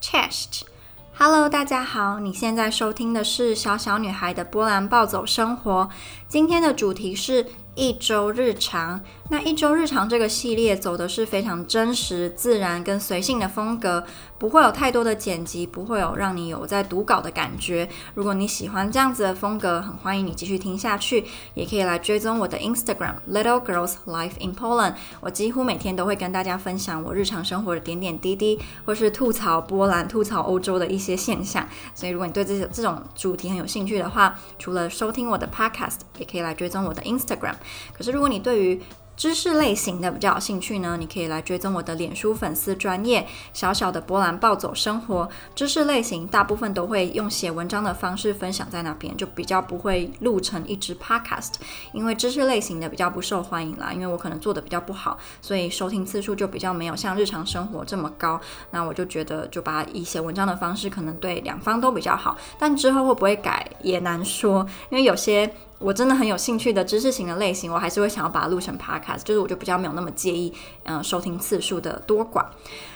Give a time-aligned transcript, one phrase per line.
[0.00, 5.88] Chest，Hello，大家好，你现在收听的是小小女孩的波兰暴走生活。
[6.28, 7.46] 今天的主题是
[7.78, 9.00] 一周日常。
[9.30, 14.02] 那一周日常这个系列走的是非常真实、自然跟随性的风格，
[14.38, 17.88] 不会有太多的剪辑，不会有让你有在读稿的感觉。
[18.14, 21.24] 如果你喜欢这样子的风格，很欢迎你继续听下去，
[21.54, 24.94] 也可以来追踪我的 Instagram Little Girls Life in Poland。
[25.20, 31.68] 我几乎每天都会跟大家分享我日常生活的点点滴滴，或是吐槽波兰、吐槽欧洲的一些现象。
[31.94, 37.54] 所以，如果你对这这种主题很有兴趣的话，除了收听我的 Podcast，也可以来追踪我的 Instagram。
[37.92, 38.80] 可是，如果你对于
[39.16, 45.28] 知识类型的比较有兴趣呢，你可以来追踪我的脸书粉丝专业小小的波兰暴走生活。
[45.56, 51.54] 知识类型大部分都会用写文章的方式分享在那边，就比较不会录成一支 podcast，
[51.92, 58.40] 因为知识类型的比较不受欢迎啦，因为我可能做的比较不好，所以收听次数就比较没有像日常生活这么高。
[58.70, 65.52] 那我就觉得就把以写文章的方式可能对两方都比较好，但之后会不会改也难说，因为有些。
[65.78, 70.52] 我真的很有兴趣的知识型的类型，我还是会想要把它录成 podcast，就是我就比较没有那么介意，
[70.84, 72.44] 嗯、收听次数的多寡。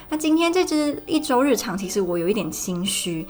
[0.09, 3.25] 那今天这支一周日常，其实我有一点心虚，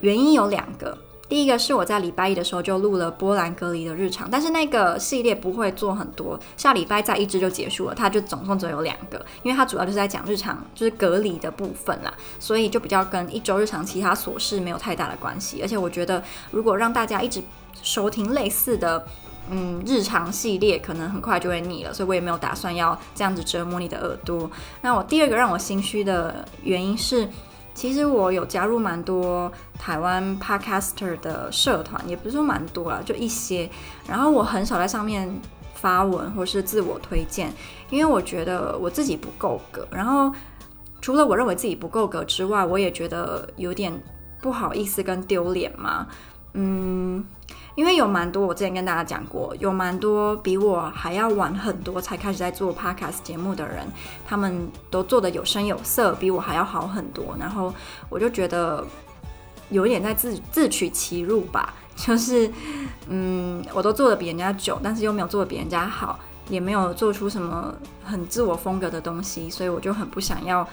[0.00, 0.96] 原因有两个。
[1.28, 15.60] 第一个是我在礼拜一的时候就录了波兰隔离的日常，但是那个系列不会做很多，下礼拜再一支就结束了，它就总共只有两个，因为它主要就是在讲日常，就是隔离的部分啦，所以就比较跟一周日常其他琐事没有太大的关系。
[15.60, 17.42] 而且我觉得，如果让大家一直
[17.82, 19.06] 收听类似的，
[19.50, 24.50] 嗯，日常系列，可能很快就会腻了，所以我也没有打算要这样子折磨你的耳朵。
[24.82, 27.28] 那我第二个让我心虚的原因是。
[27.74, 33.68] 其实我有加入蛮多台湾 podcaster 的社团，也不是说蛮多啦，就一些。
[34.08, 35.30] 然后我很少在上面
[35.74, 37.52] 发文或是自我推荐，
[37.90, 39.86] 因为我觉得我自己不够格。
[39.90, 40.32] 然后
[41.02, 43.92] 除了我认为自己不够格之外，我也觉得有点
[44.40, 46.06] 不好意思跟丢脸嘛。
[46.54, 47.22] 嗯。
[47.76, 53.86] 因为有蛮多，我之前跟大家讲过，有蛮多比我还要晚很多才开始在做 podcast 节目的人，
[54.26, 57.36] 他们都做得有声有色，比我还要好很多。
[57.38, 57.72] 然后
[58.08, 58.82] 我就觉得
[59.68, 62.50] 有一点在自自取其辱吧，就是
[63.08, 70.66] 嗯，我都做得比人家久，但是又没有做得比人家好，也没有做出什么很自我风格的东西，所以我就很不想要，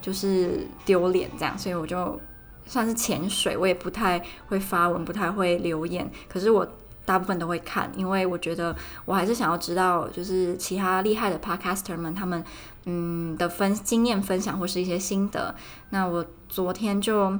[0.00, 2.18] 就是丢脸这样，所以我就。
[2.66, 6.10] 算是潜水，我也不太会发文，不太会留言。
[6.28, 6.66] 可是我
[7.04, 12.44] 大部分都会看，因为我觉得我还是想要知道，就是其他厉害的 podcaster 们他们
[12.84, 15.54] 嗯的分经验分享或是一些心得。
[15.90, 17.38] 那我昨天就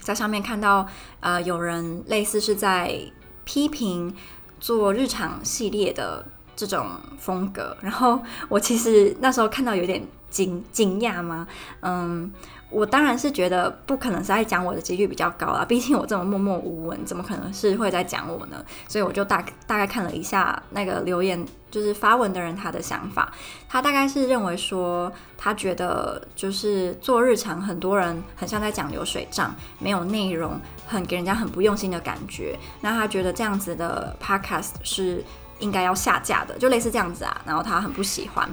[0.00, 0.86] 在上面看到，
[1.20, 3.00] 呃，有人类似是在
[3.44, 4.14] 批评
[4.60, 6.24] 做日常系列的
[6.66, 6.86] 这种
[7.18, 11.46] 风格，然后我其实那时候看到有点惊惊讶吗？
[11.80, 12.32] 嗯。
[12.70, 18.62] 我当然是觉得不可能是在讲我的几率比较高啦， 毕竟我这么默默无闻，怎么可能是会在讲我呢？
[18.86, 23.32] 所以我就大大概看了一下那个留言，就是发文的人他的想法，
[23.70, 32.54] 他大概是认为说，他觉得就是做日常，很多人很像在讲流水账，没有内容，很给人家很不用心的感觉。
[32.82, 35.24] 那他觉得这样子的 podcast 是
[35.58, 37.40] 应该要下架的，就类似这样子啊。
[37.44, 38.48] 然后他很不喜欢，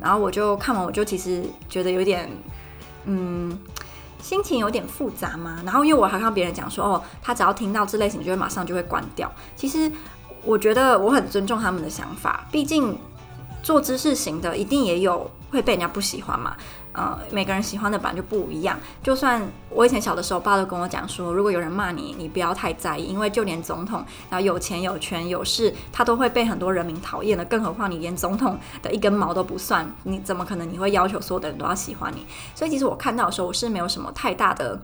[0.00, 2.30] 然后我就看完，我就其实觉得有点。
[3.10, 3.58] 嗯，
[4.20, 5.62] 心情有点复杂嘛。
[5.64, 9.32] 然后因为我还看别人讲说，哦，他只要听到这类型，就会马上就会关掉。
[9.56, 9.90] 其实
[10.44, 12.98] 我觉得我很尊重他们的想法，毕竟
[13.62, 16.56] 做知识型的一定也有会被人家不喜欢嘛。
[16.92, 18.76] 呃，每个人喜欢的版就不一样。
[19.02, 27.44] 就算我以前小的时候，爸都跟我讲说，如果有人骂你，你不要太在意，因为就连总统，然后有钱有权有势，他都会被很多人民讨厌的。
[27.44, 32.26] 更何况你连总统的一根毛都不算，你怎么可能你会要求所有的人都要喜欢你？
[32.54, 34.80] 所以其实我看到的时候，我是没有什么太大的，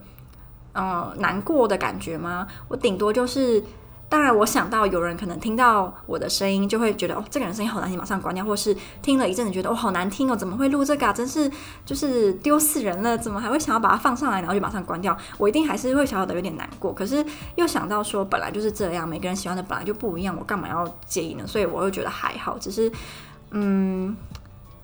[0.71, 2.47] 呃，难过的感觉吗？
[2.69, 3.61] 我顶多就是。
[4.07, 11.11] 当然，我想到有人可能听到我的声音，就会觉得哦，这个人声音好难听，马上关掉；或是听了一阵子，觉得哦，好难听哦，怎么会录这个啊？
[11.11, 11.51] 真是
[11.83, 15.17] 就是丢死人了，怎么还会想要把它放上来，然后就马上关掉？
[15.39, 16.93] 我一定还是会小小的有点难过。
[16.93, 17.25] 可是
[17.55, 21.45] 又想到说，本来就是这样，每个人喜欢的本来就不一样，我干嘛要介意呢？
[21.47, 22.57] 所以我又觉得还好。
[22.59, 22.91] 只是，
[23.51, 24.15] 嗯，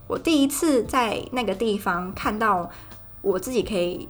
[0.07, 2.69] 我第一次在那个地方看到
[3.21, 4.09] 我自己可以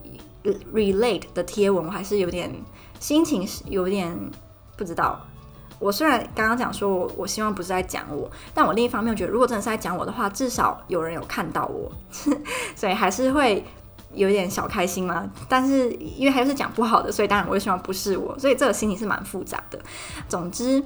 [0.73, 2.49] relate 的贴文，我还是有点
[2.99, 4.17] 心情是有点。
[4.81, 5.21] 不知道，
[5.77, 11.91] 我虽然刚刚讲说我，希望不是在讲我，但我另一方面觉得，如果真的是在讲我的话，至少有人有看到我，
[12.75, 13.63] 所以还是会
[14.15, 15.29] 有点小开心嘛。
[15.47, 19.79] 但是因为还是讲不好的，所以当然我也希望不是我，所以这个心情是蛮复杂的。
[20.27, 20.83] 总之，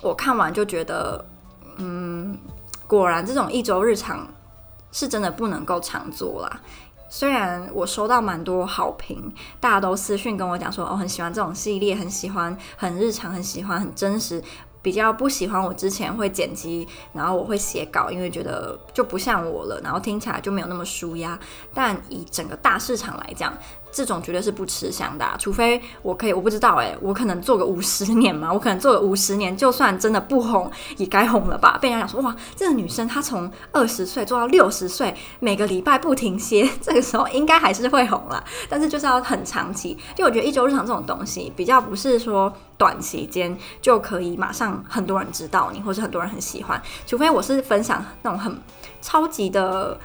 [0.00, 1.22] 我看完就觉得，
[1.76, 2.38] 嗯，
[2.86, 4.26] 果然这种一周日常
[4.90, 6.60] 是真的不能够常做啦。
[7.18, 14.44] 虽然我收到蛮多好评，大家都私讯跟我讲说，哦，很喜欢这种系列，很喜欢很日常，很喜欢很真实。
[14.82, 21.38] 比较不喜欢我之前会剪辑，然后我会写稿，因为觉得就不像我了，然后听起来就没有那么舒压。
[21.72, 23.50] 但以整个大市场来讲，
[23.96, 31.78] 这种绝对是不吃香的，除非我可以，我不知道诶，我可能做个五十年嘛，我可能做个五十年，就算真的不红，也该红了吧？
[31.80, 38.44] 被人家讲说哇，这个女生她从二十岁做到六十岁，每个礼拜不停歇，这个时候应该还是会红了。
[38.68, 48.60] 但是就是要很长期，就我觉得一周日常这种东西，比较不是说短期间就可以马上很多人知道你，或是很多人很喜欢，除非我是分享那种很
[49.00, 49.98] 超级的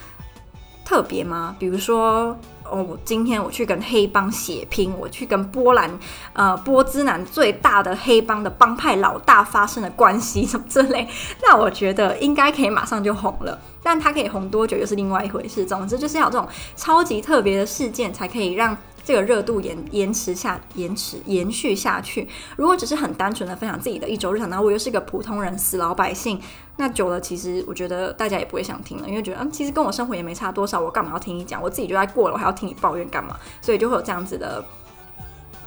[0.85, 1.53] 特别吗？
[1.59, 2.37] 比如说。
[2.71, 5.91] 哦，我今天我去跟黑帮血拼，我去跟波兰，
[6.33, 11.07] 呃，波兹南最大的黑帮的帮派老大发生了关系，什么 之类，
[11.43, 13.59] 那我觉得应该可以马上就红了。
[13.83, 15.65] 但他可以红多久又是另外一回事。
[15.65, 22.27] 总之就是要这种超级特别的事件，才可以让这个热度延延迟下延迟延续下去。
[22.55, 26.39] 如果只是很单纯的分享自己的一周日常，然后我又是个普通人死老百姓。
[26.77, 31.61] 那久了，其实我觉得大家也不会想听了，因为觉得嗯，其实跟我生活也没差多少，我干嘛要听你讲？
[31.61, 33.37] 我自己就在过了，我还要听你抱怨干嘛？
[33.61, 34.63] 所以就会有这样子的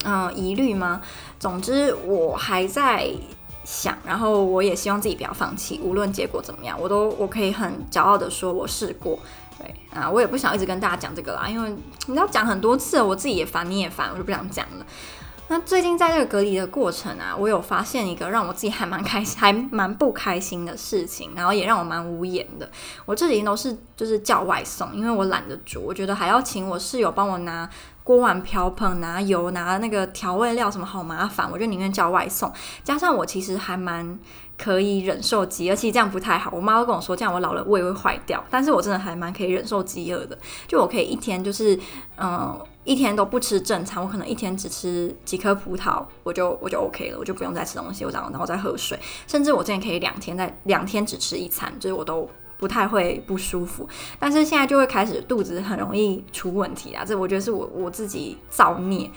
[0.04, 1.00] 嗯疑虑吗？
[1.38, 3.08] 总之，我还在
[3.64, 9.18] 想，然后我也希望自己不要放弃，无论结果怎么样，我都我可以很骄傲的说，我试过。
[9.58, 11.74] 对啊，我也不想一直跟大家讲这个啦，因为
[12.06, 14.86] 你要讲很多次，我自己也烦，你也烦，我就不想讲了。
[15.48, 22.68] 那最近在这个隔离的过程啊，我有发现一个让我自己还蛮开心、 还蛮不开心的事情，然后也让我蛮无言的。
[23.04, 27.68] 我这几天都是就是叫外送，因为我懒得煮，我觉得还要请我室友帮我拿
[28.04, 32.52] 锅碗瓢盆、拿油、拿那个调味料什么，好麻烦，我就宁愿叫外送。
[32.84, 34.16] 加上我其实还蛮。
[34.56, 36.48] 可以忍受饥饿，其实这样不太好。
[36.54, 38.42] 我妈都跟我说，这样我老了胃会坏掉。
[38.48, 41.76] 但是我真的还蛮可以忍受饥饿的，就我可以一天就是，
[42.16, 48.96] 嗯、一天都不吃正餐，我可能一天只吃几颗葡萄，我就我就 OK 了，我就不用再吃东西，我然后然后再喝水，
[49.26, 52.30] 甚至我之前可以两天在两天只吃一餐，就是我都
[52.64, 53.86] 不太会不舒服。
[54.18, 59.10] 但是现在就会开始肚子很容易出问题啊，这我觉得是我我自己造孽。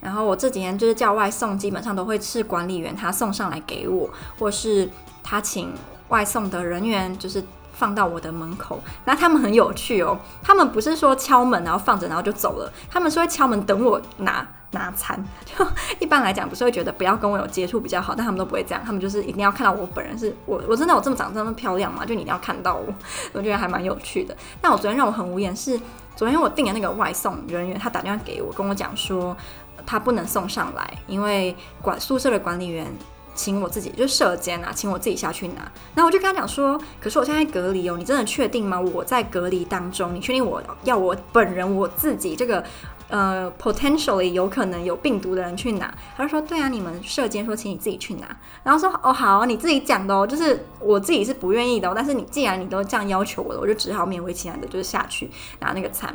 [0.00, 4.08] 然后我这几天就是叫外送，基本上都会是管理员他送上来给我，
[4.38, 4.88] 或是
[5.20, 5.72] 他请
[6.10, 7.42] 外送的人员就是
[7.82, 8.80] 放到我的门口。
[9.04, 15.20] 那他们很有趣哦，他们不是说敲门然后放着然后就走了，他们是会敲门等我拿拿餐。
[15.44, 15.66] 就
[15.98, 22.06] 一般来讲不是会觉得不要跟我有接触比较好，但他们都不会这样，他们就是一定要看到我本人是我，我真的有这么长这么漂亮吗？
[22.06, 22.86] 就你一定要看到我，
[23.32, 24.36] 我觉得还蛮有趣的。
[24.60, 25.80] 但我昨天让我很无言是，
[26.14, 29.36] 昨天我订的那个外送人员他打电话给我，跟我讲说。
[29.84, 32.86] 他不能送上来，因为管宿舍的管理员
[33.34, 35.70] 请我自己，就舍监啊，请我自己下去拿。
[35.94, 38.80] 然后我就跟他讲说，可是我现在隔离哦，你真的确定吗？
[38.80, 42.62] 我在隔离当中，你确定我要我本人我自己这个
[43.08, 45.92] 呃 potentially 有可能有病毒的人去拿？
[46.16, 48.26] 他就说，对啊，你们舍监说请你自己去拿。
[48.62, 55.30] 然后说，哦好，你自己讲的哦，就是我自己是不愿意的哦，但是你既然你都这样要求我了，我就只好勉为其难的，就是下去
[55.60, 56.14] 拿那个餐。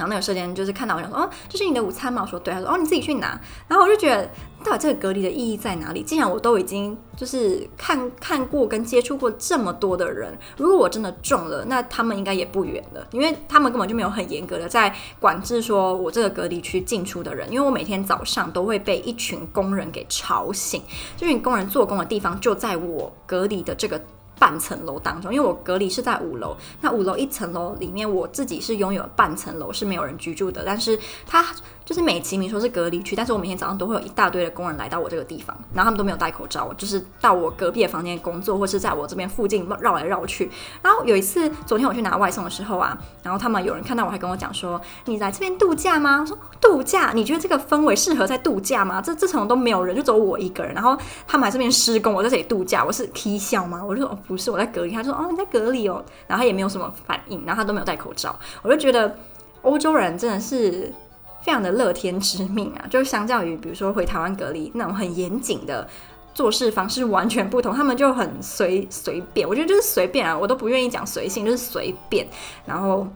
[0.00, 3.38] 然后那个舍监就是看到我，想说：“哦，这是你的午餐吗？”我说：“对。”他说：“哦，你自己去拿。”
[3.68, 4.30] 然后我就觉得，
[4.64, 6.02] 到底这个隔离的意义在哪里？
[6.02, 17.46] 既然我都已经就是看看过跟接触过这么多的人，如果我真的中了，那他们应该也不远了，因为他们根本就没有很严格的在管制说我这个隔离区进出的人。
[17.52, 20.82] 因为我每天早上都会被一群工人给吵醒，
[21.18, 24.00] 这群工人做工的地方就在我隔离的这个。
[24.40, 31.46] 半层楼当中，因为我隔离是在五楼，那五楼一层楼里面，我自己是拥有半层楼是没有人居住的，但是它
[31.90, 40.48] 就是美其名说是隔离区，但是我每天早上都会有一大堆的工人来到我这个地方，然后他们都没有戴口罩，就是到我隔壁的房间工作，或是在我这边附近绕来绕去。
[40.82, 47.10] 然后有一次，昨天我去拿外送的时候啊，然后他们有人看到我还跟我讲说：“你来这边度假吗？”我说：“度假？
[47.12, 49.02] 你觉得这个氛围适合在度假吗？
[49.02, 50.72] 这这层都没有人，就只有我一个人。
[50.72, 53.82] 然后他们还这边施工，我在这里度假，我是 K 笑吗？
[53.84, 54.10] 我就说。
[54.10, 59.12] 哦不是我在隔离，他说哦，你在隔离哦，然后他也没有什么反应，然后他都没有戴口罩，我就觉得
[59.62, 60.92] 欧洲人真的是
[61.42, 65.88] 非常的乐天知命啊，就相较于比如说回台湾隔离那种很严谨的
[66.34, 72.26] 做事方式完全不同，他们就很随随便，我觉得就是随便啊，我都不愿意讲随性，就是随便，
[72.64, 73.06] 然后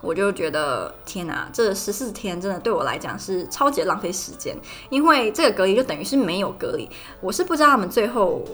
[0.00, 4.56] 我就觉得天哪，这十四天真的对我来讲是超级浪费时间，
[4.90, 6.88] 因为这个隔离就等于是没有隔离，
[7.20, 8.44] 我是不知道他们最后。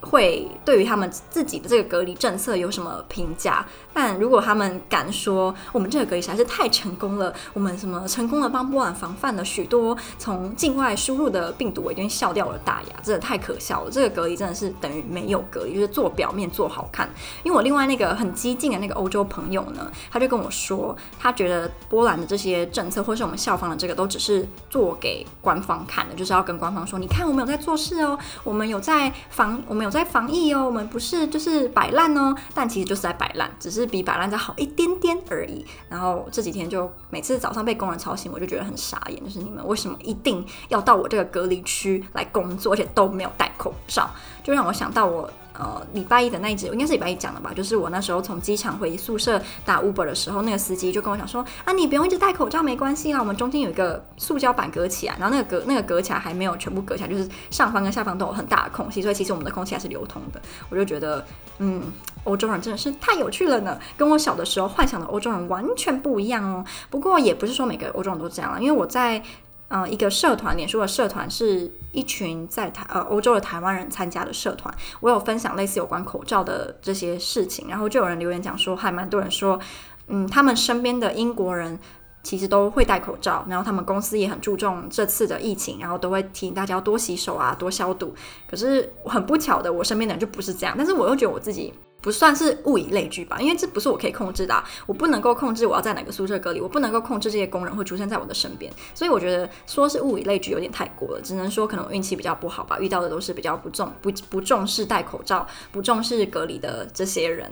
[0.00, 3.64] 会对于他们自己的这个隔离政策有什么评价？
[3.92, 13.90] 但如果他们敢说我们这个隔离实在是太成功了，我们什么成功的帮波兰防范了许多从境外输入的病毒，我一定笑掉了大牙，真的太可笑了。
[13.90, 17.08] 这个隔离真的是等于没有隔离，就是做表面做好看。
[17.42, 35.66] 因为我另外那个很激进的那个欧洲朋友呢，他就跟我说，他觉得波兰的这些政策或是我们校方的这个都只是做给官方看的，就是要跟官方说，你看我们有在做事哦，我们有在防，我们有在防疫哦，我们不是就是摆烂哦，但其实就是在摆烂，只是比摆烂再好一点点而已。
[35.88, 44.08] 然后这几天就每次早上被工人吵醒，我就觉得很傻眼，就是你们为什么一定要到我这个隔离区来工作，而且都没有戴口罩，
[44.44, 45.28] 就让我想到我。
[45.60, 47.52] 呃，礼拜一的那一集，应该是礼拜一讲的吧？
[47.54, 60.40] 就是我那时候从机场回宿舍打 Uber 的时候，那个司机就跟我讲说：“啊，你不用一直戴口罩，没关系啦，我们中间有一个塑胶板隔起来，然后那个隔那个隔起来还没有全部隔起来，就是上方跟下方都有很大的空隙，所以其实我们的空气还是流通的。”
[60.70, 61.22] 我就觉得，
[61.58, 61.82] 嗯，
[62.24, 66.64] 欧洲人真的是太有趣了呢，跟我小的时候幻想的欧洲人完全不一样哦。
[66.88, 69.22] 不过也不是说每个欧洲人都这样啦，因为我在。
[69.70, 74.74] 呃，一个社团，脸书的社团是一群在台呃欧洲的台湾人参加的社团。
[74.98, 79.60] 我有分享类似有关口罩的这些事情，然后就有人留言讲说，还蛮多人说，
[80.08, 81.78] 嗯，他们身边的英国人
[82.24, 88.12] 其实都会戴口罩，然后他们公司也很注重这次的疫情，然后都会提醒大家要多洗手啊，多消毒。
[88.48, 91.72] 可是很不巧的，我身边的人就不是这样，但是我又觉得我自己。
[92.00, 107.50] 不算是物以类聚吧，因为这不是我可以控制的啊，我不能够控制我要在哪个宿舍隔离，我不能够控制这些工人会出现在我的身边，所以我觉得说是物以类聚有点太过了，只能说可能我运气比较不好吧，遇到的都是比较不重不不重视戴口罩、不重视隔离的这些人。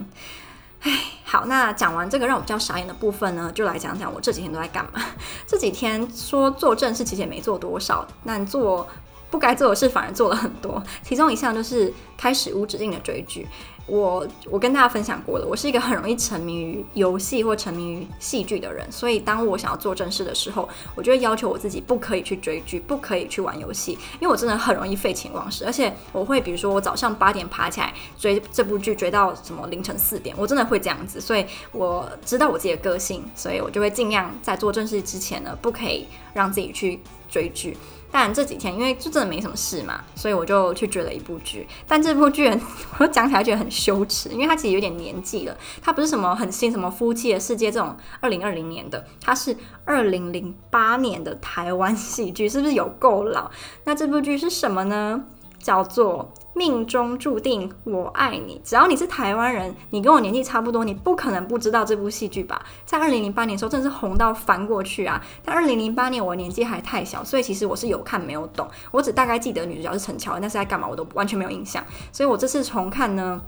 [0.80, 0.92] 唉，
[1.24, 5.04] 好，那讲完这个让我比较傻眼的部分呢，就来讲讲我这几天都在干嘛。
[5.44, 8.88] 这几天说做正事其实也没做多少，但做
[9.28, 13.46] 不该做的事反而做了很多，其中一项就是开始无止境的追剧。
[13.88, 37.76] 我我跟大家分享过了，我是一个很容易沉迷于游戏或沉迷于戏剧的人，所以当我想要做正事的时候，我就会要求我自己不可以去追剧，不可以去玩游戏，因为我真的很容易废寝忘食，而且我会比如说我早上八点爬起来追这部剧，追到什么凌晨四点，我真的会这样子，所以我知道我自己的个性，所以我就会尽量在做正事之前呢，不可以让自己去追剧。
[38.10, 41.68] 但这几天因为就真的没什么事嘛，所以我就去追了一部剧。
[41.86, 42.50] 但这部剧
[42.96, 45.54] 我讲起来觉得很羞耻，因为它其实有点年纪了。
[45.82, 49.54] 它不是什么很新什么《夫妻的世界》这种二零二零年的，它是
[49.84, 53.50] 二零零八年的台湾戏剧，是不是有够老？
[53.84, 55.22] 那这部剧是什么呢？
[55.62, 56.32] 叫做。
[56.58, 58.60] 命中注定我爱你。
[58.64, 62.60] 只要你是台湾人，你跟我年纪差不多，你不可能不知道这部戏剧吧？
[62.84, 65.24] 在二零零八年的时候，真的是红到翻过去啊！
[65.44, 68.68] 但二零零八年我年纪还太小，所以其实我是有看没有懂。
[68.90, 71.82] 我只大概记得女主角是陈乔恩，但是在干嘛我都完全没有印象。
[72.10, 73.40] 所以我这次重看呢，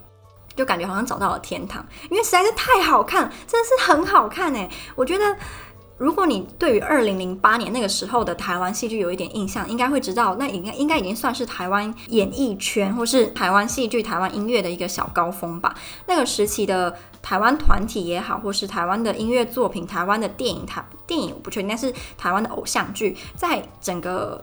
[0.54, 4.70] 就感觉好像找到了天堂，因为实在是太好看，真的是很好看哎！
[4.94, 5.36] 我觉得。
[6.00, 15.74] 如果你对于二零零八年那个时候的台湾戏剧有一点印象，应该会知道，那应该应该已经算是台湾演艺圈或是台湾戏剧、台湾音乐的一个小高峰吧。
[16.06, 24.42] 那个时期的台湾团体也好，或是台湾的音乐作品、台湾的电影、台电影我不确定，但是台湾的偶像剧，在整个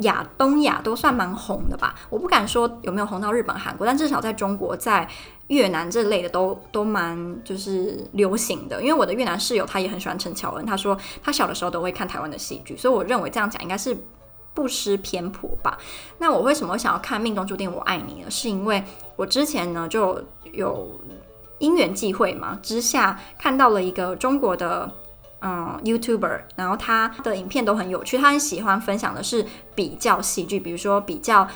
[0.00, 1.94] 亚东亚都算蛮红的吧。
[2.08, 5.08] 我不敢说有没有红到日本、韩国，但至少在中国在。
[5.50, 13.98] 越南这类的都都蛮就是流行的，因为我的越南室友他也很喜欢陈乔恩，他说他小的时候都会看台湾的戏剧，所以我认为这样讲应该是
[14.54, 15.76] 不失偏颇吧。
[16.18, 18.30] 那我为什么想要看《命中注定我爱你》呢？
[18.30, 18.84] 是因为
[19.16, 21.00] 我之前呢就有
[21.58, 24.88] 因缘际会嘛之下看到了一个中国的
[25.42, 29.44] 嗯 YouTuber，然后他的影片都很有趣，他很喜欢分享的是
[29.74, 31.48] 比较戏剧，比如说比较。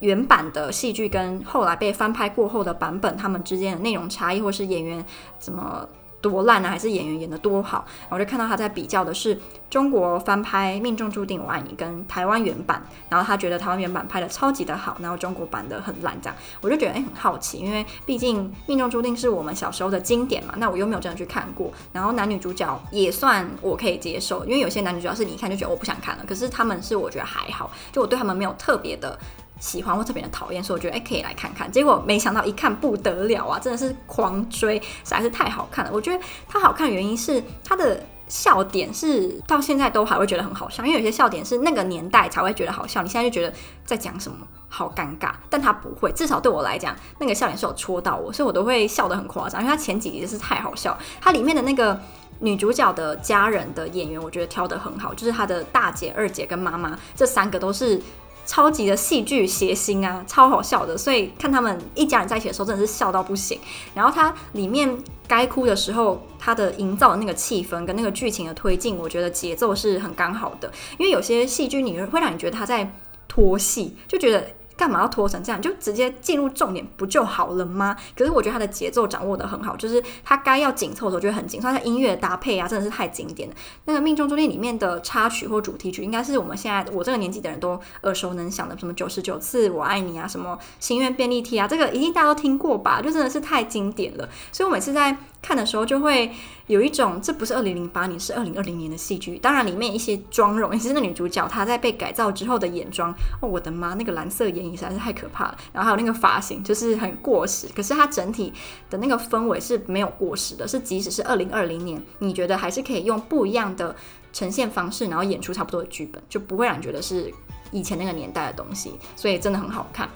[0.00, 5.02] 原版的戏剧跟后来被翻拍过后的版本，他们之间的内容差异，或是演员
[5.38, 5.88] 怎么
[6.30, 6.68] 多烂呢？
[6.68, 7.84] 还是演员演得多好？
[8.08, 9.38] 我就看到他在比较的是
[9.68, 29.18] 中国翻拍《命中注定我爱你》跟台湾原版，然后他觉得台湾原版拍得超级的好，然后中国版的很烂，这样我就觉得哎、很好奇，因为毕竟《命中注定》是我们小时候的经典嘛，那我又没有真的去看过，然后男女主角也算我可以接受，因为有些男女主角是你一看就觉得我不想看了，可是他们是我觉得还好，就我对他们没有特别的。
[29.60, 31.70] 喜欢或特别的讨厌，所以我觉得哎、可以来看看。
[31.70, 35.90] 结果没想到一看不得了啊，真的是狂追，实在是太好看了。
[35.92, 43.54] 我觉得它好看的原因是它的笑点是到现在都还会觉得很好笑，因为有些笑点是那个年代才会觉得好笑，你现在就觉得
[43.86, 45.32] 在讲什么，好尴尬。
[45.48, 49.62] 但它不会，至少对我来讲，那个笑点是有戳到我，所以我都会笑得很夸张。
[49.62, 51.98] 因为它前几集是太好笑，它里面的那个
[52.40, 58.00] 女主角的家人的演员，我觉得挑得很好，就是她的大姐、二姐跟妈妈这三个都是。
[58.46, 63.58] 超级的戏剧谐星啊，超好笑的，所以看他们一家人在一起的时候，真的是笑到不行。
[63.94, 64.96] 然后它里面
[65.26, 70.70] 该哭的时候，它的营造的那个气氛跟那个剧情的推进，我觉得节奏是很刚好的。
[70.98, 72.92] 因为有些戏剧你会让你觉得他在
[73.28, 74.46] 拖戏，就觉得。
[74.76, 75.60] 干嘛要拖成这样？
[75.60, 77.96] 就直接进入重点不就好了吗？
[78.16, 81.68] 可是我觉得他的节奏掌握得很好，就是他该要紧凑的时候就会很紧凑。
[81.68, 83.54] 他音乐搭配啊，真的是太经典了。
[83.84, 93.00] 那个《命中注定》里面的插曲或主题曲，应该是我们现在我这个年纪的人都耳熟能详的，什么九十九次我爱你啊，什么心愿便利贴啊，这个一定大家都听过吧？
[93.00, 94.28] 就真的是太经典了。
[94.50, 96.32] 所以我每次在看的时候就会
[96.68, 99.36] 有一种，这不是二零零八年，是二零二零年的戏剧。
[99.36, 105.58] 当然里面一些妆容，尤其是那女主角她在被改造之后的眼妆，哦，我的妈，那个蓝色眼影实在是太可怕了。
[105.70, 107.66] 然后还有那个发型，就是很过时。
[107.76, 108.50] 可是它整体
[108.88, 113.94] 的那个氛围是没有过时的，是即使是二零二零年，你觉得还是可以用不一样的
[114.32, 117.30] 呈现方式，然后演出差不多的剧本，就不会让你觉得是
[117.70, 118.94] 以前那个年代的东西。
[119.14, 120.08] 所以真的很好看。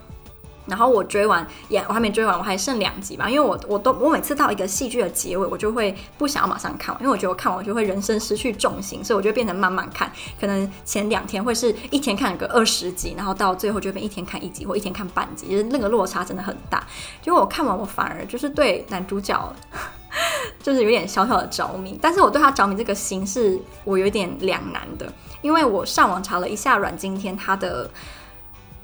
[0.68, 3.28] 然后我追完也，我还没追完，我还剩两集吧。
[3.28, 10.12] 因为我我都我每次到一个戏剧的结尾，我就会不想要马上看完，因为我觉得我看完我就会人生失去重心，所以我就变成慢慢看。
[10.38, 16.86] 可能前两天会是一天看个二十集，然后到最后就变一天看一集或一天看半集，就是那个落差真的很大。
[17.22, 19.54] 结果我看完，我反而就是对男主角
[20.62, 25.10] 就是有点小小的着迷，但是我对他着迷这个心是我有点两难的，
[25.40, 27.90] 因为我上网查了一下阮经天他的。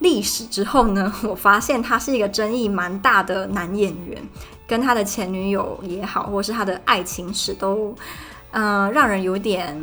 [0.00, 4.22] 历史之后呢， 我发现他是一个争议蛮大的男演员，
[4.66, 7.94] 跟他的前女友也好，或是他的爱情史都，
[8.50, 9.74] 嗯、让人有点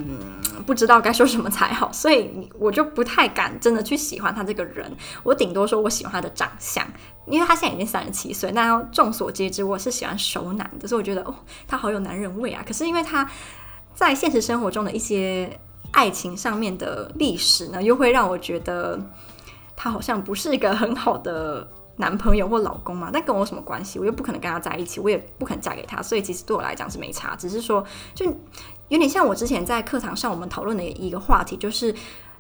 [0.66, 4.92] 不知道该说什么才好， 所以我就不太敢真的去喜欢他这个人。
[5.24, 6.86] 我顶多说我喜欢他的长相，
[7.26, 8.52] 因为他现在已经三十七岁。
[8.52, 11.34] 那要众所皆知，我是喜欢熟男的，所以我觉得哦，
[11.68, 12.64] 他好有男人味啊。
[12.68, 13.28] 可是因为他
[13.96, 15.60] 在现实生活中的一些
[15.92, 19.00] 爱情上面的历史呢，又会让我觉得。
[19.84, 23.98] 他好像不是一个很好的男朋友或老公嘛，但跟我什么关系？
[23.98, 27.36] 我又不可能跟他在一起，我也不肯嫁给他，所以其实对我来讲是没差。
[27.36, 27.84] 只是说，
[28.14, 28.24] 就
[28.90, 31.96] 有点像我之前在课堂上我们讨论的一个话题，就是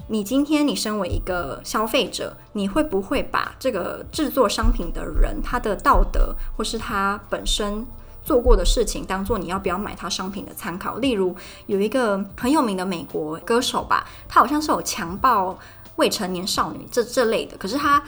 [0.07, 7.83] 你今天你身为一个消费者，你会不会把这个制作商品的人他的道德或是他本身
[8.23, 10.97] 做过的事情，当做你要不要买他商品的参考？
[10.97, 15.57] 例如有一个很有名的美国歌手吧，他好像是有强暴。
[15.97, 18.01] 未成年少女这这类的，可是他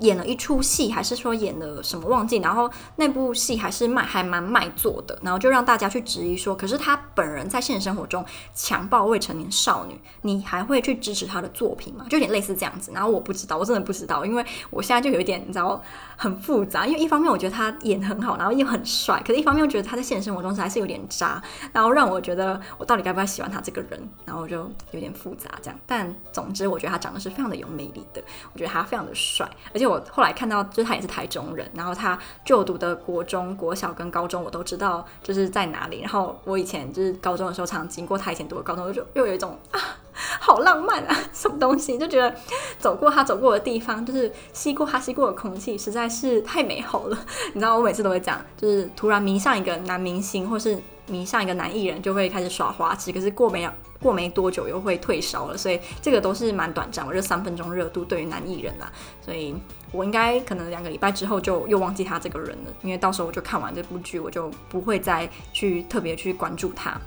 [0.00, 2.38] 演了一出戏，还是说演了什么忘记？
[2.38, 12.04] 然后那部戏还是卖还蛮卖座的，然后就让大家去质疑说，可是他本人在现实生活中强暴未成年少女，你还会去支持他的作品吗？
[12.10, 12.90] 就有点类似这样子。
[12.92, 15.80] 然后我不知道，我真的不知道，因为我现在就有一点你知道
[16.16, 21.40] 很复杂，因为一方面我觉得他演很好，然后又很帅，可是一方面又觉得他在现实生活中还是有点渣，
[21.72, 25.78] 然后让我觉得我到底该不该喜欢他这个人，然后我就有点复杂这样。
[25.86, 28.20] 但总之，我觉得他长得是非常的有魅力的，
[28.52, 29.83] 我觉得他非常的帅，而且。
[29.86, 36.00] 我后来看到，就是他也是台中人，然后他就读的国中、国小跟高中我都知道，就是在哪里。
[36.00, 39.80] 然后我以前就是高中的时候，常经过他以前读的高中，就又有一种啊，
[40.40, 42.34] 好浪漫啊， 什么东西，就觉得
[42.78, 47.18] 走过他走过的地方，就是吸过他吸过的空气，实在是太美好了。
[47.52, 53.68] 你知道，我每次都会讲，就是突然迷上一个男明星，或是迷上一个男艺人，就会开始耍花痴，可是过没
[54.00, 57.06] 过没多久又会退烧了，所以这个都是蛮短暂。
[57.06, 59.54] 我这三分钟热度对于男艺人啦，所以
[59.92, 67.00] 我应该可能两个礼拜之后就又忘记他这个人了，因为到时候我就看完这部剧，我就不会再去特别去关注他，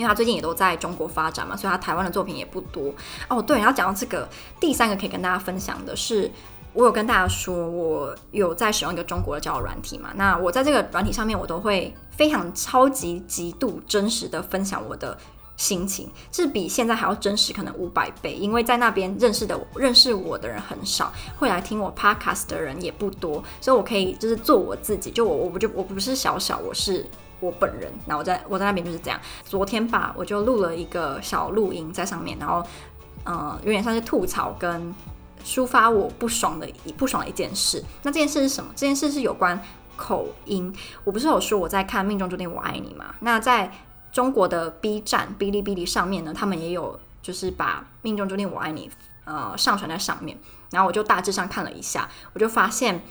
[0.00, 2.90] 因为他最近也都在中国发展嘛，所以他台湾的作品也不多。
[3.28, 4.26] 哦，对，然后讲到这个，
[4.58, 6.30] 第三个可以跟大家分享的是，
[6.72, 15.16] 我有跟大家说，我有在使用一个中国的交友软体嘛，那我在这个软体上面，我都会非常超级极度真实的分享我的。
[15.56, 27.04] 心情是比现在还要真实，可能五百倍，因为在那边认识的认识我的人很少，会来听我 podcast 的人也不多，所以我可以就是做我自己，就我我不就我不是小小，我是
[27.40, 27.90] 我本人。
[28.06, 29.18] 那我在我在那边就是这样。
[29.44, 32.62] 昨天吧，我就录了一个小录音在上面，然后
[33.24, 34.94] 嗯、呃，有点像是吐槽跟
[35.44, 37.82] 抒发我不爽的一不爽的一件事。
[38.02, 38.70] 那这件事是什么？
[38.76, 39.60] 这件事是有关
[39.96, 40.72] 口音。
[41.04, 43.14] 我不是有说我在看《命中注定我爱你》吗？
[43.20, 43.72] 那在
[44.12, 48.88] 中国的 B 站、哔哩哔哩上面呢，他们也有就是把《命中注定我爱你》
[49.24, 50.36] 呃上传在上面，
[50.70, 53.02] 然后我就大致上看了一下，我就发现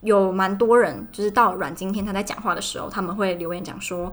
[0.00, 4.12] 有蛮多人就是到阮经天他在讲话的时候，他们会留言讲说，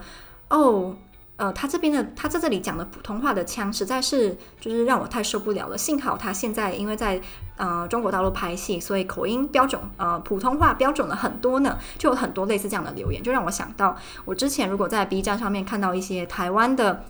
[0.50, 0.96] 哦。
[1.38, 5.78] 呃，他这边的他在这里讲的普通话的腔实在是就是让我太受不了了。
[5.78, 7.20] 幸好他现在因为在
[7.58, 11.78] 呃中国大陆拍戏，所以口音标准，呃普通话标准了很多呢。
[11.98, 17.04] 就有很多类似这样的留言，就让我想到我之前如果在 B 站上面看到一些台湾的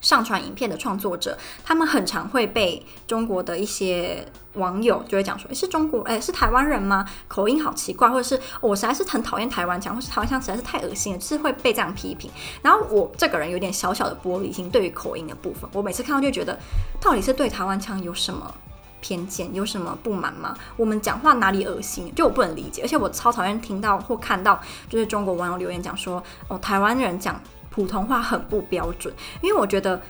[0.00, 7.04] 上传影片的创作者，他们很常会被中国的一些网友就会讲说：“诶，是中国，诶，是台湾人吗？
[7.26, 12.30] 口音好奇怪，或者是我实在是很讨厌台湾腔，或是台湾腔实在是太恶心了，就是会被这样批评。”
[12.62, 16.56] 然后我这个人有点小小的玻璃心，对于口音的部分，我每次看到就觉得，
[17.00, 18.54] 到底是对台湾腔有什么
[19.00, 20.56] 偏见，有什么不满吗？
[20.76, 22.14] 我们讲话哪里恶心？
[22.14, 27.40] 就我不能理解，而且我超讨厌听到或看到，就是中国网友留言讲说：“哦，台湾人讲。”
[27.76, 29.12] 普通话很不标准，
[29.42, 30.00] 因为我觉得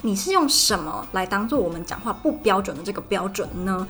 [0.00, 3.86] 你是用什么来当做我们讲话不标准的这个标准呢？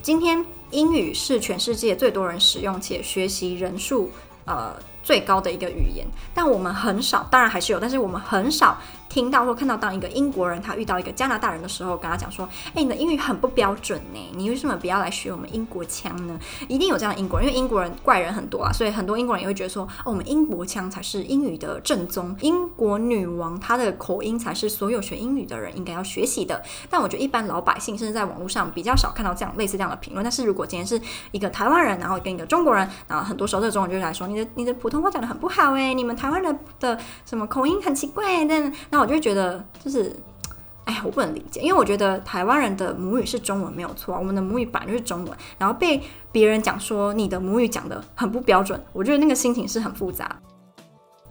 [0.00, 4.08] 今天英语是全世界最多人使用且学习人数
[4.44, 8.78] 呃最高的一个语言，但我们很少，当然还是有，但是我们很少。
[9.10, 30.22] 听到或看到，当一个英国人他遇到一个加拿大人的时候，跟他讲说：“哎、你的英语很不标准呢，你为什么不要来学我们英国腔呢？”一定有这样英国人，因为英国人怪人很多啊，所以很多英国人也会觉得说：“哦，我们英国腔才是英语的正宗，英国女王她的口音才是所有学英语的人应该要学习的。”但我觉得一般老百姓甚至在网络上比较少看到这样类似这样的评论。
[30.22, 31.00] 但是如果今天是
[31.32, 36.96] 一个台湾人，然后跟一个中国人，然后很多时候这个中国人就会来说：“你的你的普通话讲得很不好哎，你们台湾人的
[37.26, 39.64] 什么口音很奇怪。”但那我就觉得。
[39.82, 40.14] 就是，
[40.84, 50.38] 哎呀，我不能理解，因为我觉得台湾人的母语是中文没有错啊，我们的母语本来就是中文，然后被别人讲说你的母语讲得很不标准，我觉得那个心情是很复杂。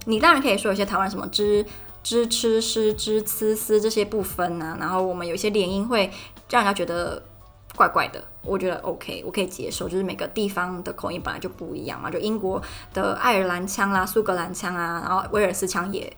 [0.05, 1.65] 你当然可以说有些台湾什么支
[2.01, 6.10] 支吃诗支呲丝这些不分啊，然后我们有些连音会
[6.49, 7.21] 让人家觉得
[7.75, 12.62] 怪怪的，我觉得 OK，我可以接受，就是每个地方的口音本来就不一样嘛，就英国
[12.93, 16.12] 的爱尔兰腔啦、苏格兰腔啊，然后威尔斯腔也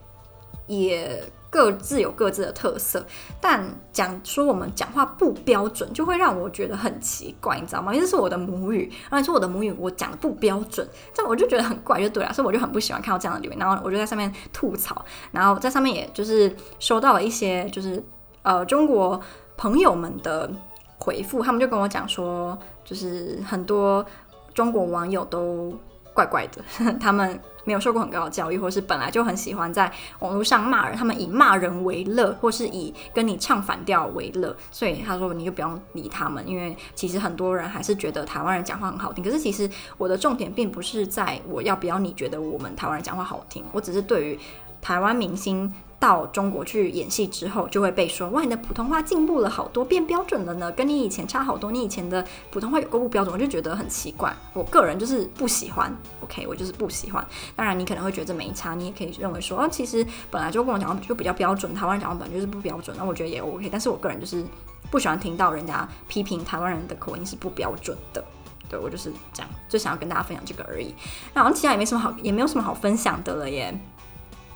[0.68, 1.24] 也。
[1.52, 3.06] 各自有各自的特色，
[3.42, 3.62] 但
[3.92, 7.94] 讲说我们讲话不标准，就会让我觉得很奇怪，你知道吗？
[7.94, 18.02] 因为这是我的母语，然后你说我的母语我讲的不标准，这样我就觉得很怪，就对了，所以我就很不喜欢看到这样的留言，然后我就在上面吐槽，然后在上面也就是收到了一些就是
[18.44, 19.20] 呃中国
[19.58, 20.50] 朋友们的
[20.98, 24.06] 回复，他们就跟我讲说，就是很多
[24.54, 25.78] 中国网友都
[26.14, 26.64] 怪怪的，
[26.98, 27.38] 他们。
[27.64, 39.24] 没有受过很高的教育，或是本来就很喜欢在网络上骂人，他们以骂人为乐，或是以跟你唱反调为乐，所以他说你就不用理他们，因为其实很多人还是觉得台湾人讲话很好听。
[39.24, 44.40] 可是其实我的重点并不是在我要不要你觉得我们台湾人讲话好听，我只是对于
[44.82, 45.72] 台湾明星。
[46.02, 51.72] 到中国去演戏之后，就会被说哇，你的普通话进步了好多，变标准了呢，跟你以前差好多。
[51.72, 54.36] 你以前的普通话有够不标准，我就觉得很奇怪。
[54.54, 57.24] 我个人就是不喜欢，OK，我就是不喜欢。
[57.56, 63.70] 当然，你可能会觉得没差，你也可以认为说，哦，其实本来就跟我讲话就比较标准，台湾人讲话本来就是不标准，那我觉得也 OK。
[63.72, 64.44] 但是我个人就是
[64.90, 68.24] 不喜欢听到人家批评台湾人的口音是不标准的。
[68.68, 70.96] 对，我就是这样，就想要跟大家分享这个而已。
[71.34, 73.78] 然后其他也没什么好，也没有什么好分享的了耶。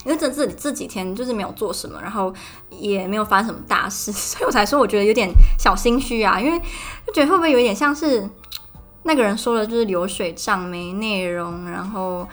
[0.06, 2.32] 因为这这这几天就是没有做什么，然后
[2.70, 6.56] 也没有发生什么大事， 所以我才说我觉得有点小心虚啊，因为
[7.04, 8.30] 就觉得会不会有点像是
[9.02, 12.24] 那个人说的，就是流水账没内容，然后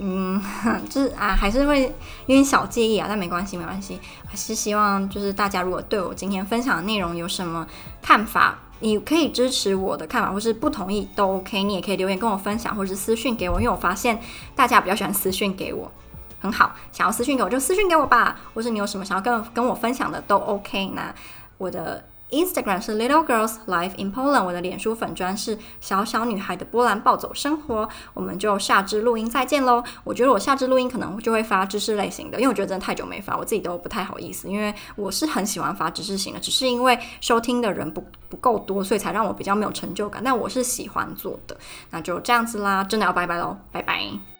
[0.00, 0.40] 嗯，
[0.88, 1.88] 就是啊，还是会有
[2.26, 7.66] 点小介意啊，但没关系，没关系，还是希望就是大家如果对我今天分享的内容有什么
[8.00, 14.18] 看法，你可以支持我的看法，或是不同意都 OK，你也可以留言跟我分享，或是私讯给我，因为我发现
[14.54, 15.92] 大家比较喜欢私讯给我。
[16.40, 20.88] 很好，想要私讯给我就私讯给我吧，或是你有什么想要跟跟我分享的都 OK。
[20.94, 21.14] 那
[21.56, 27.88] 我的 Instagram 是 Little Girls Life in Poland，我的脸书粉专是小小女孩的波兰暴走生活。
[28.12, 29.82] 我们就下支录音再见喽。
[30.04, 34.46] 我觉得我下支录音可能就会发知识类型的，因为我觉得真的太久没发，我自己都不太好意思。
[34.46, 40.22] 因为我是很喜欢发知识型的，只是因为收听的人不不够多，所以才让我比较没有成就感。
[40.22, 41.56] 但我是喜欢做的，
[41.90, 44.37] 那就这样子啦，真的要拜拜喽，拜拜。